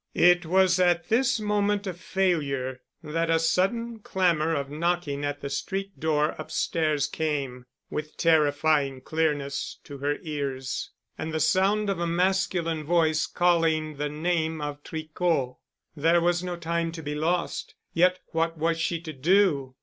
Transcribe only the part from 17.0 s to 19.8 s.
be lost, yet what was she to do?